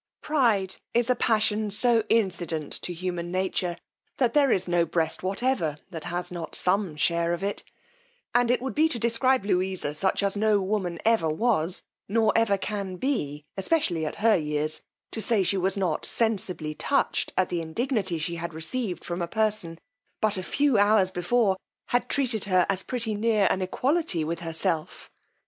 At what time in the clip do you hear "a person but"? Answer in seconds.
19.21-20.35